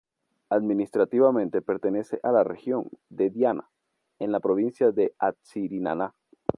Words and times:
Administrativamente 0.49 1.61
pertenece 1.61 2.19
a 2.23 2.31
la 2.31 2.43
región 2.43 2.89
de 3.09 3.29
Diana, 3.29 3.69
en 4.17 4.31
la 4.31 4.39
provincia 4.39 4.91
de 4.91 5.13
Antsiranana. 5.19 6.15